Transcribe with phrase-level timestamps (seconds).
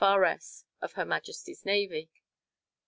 [0.03, 0.65] R.S.
[0.81, 2.09] of Her Majesty's Navy."